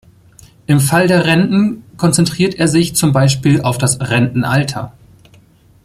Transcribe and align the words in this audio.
Im 0.65 0.79
Fall 0.79 1.07
der 1.07 1.25
Renten 1.27 1.83
konzentriert 1.95 2.55
er 2.55 2.67
sich 2.67 2.95
zum 2.95 3.11
Beispiel 3.13 3.61
auf 3.61 3.77
das 3.77 3.99
Rentenalter. 4.01 4.93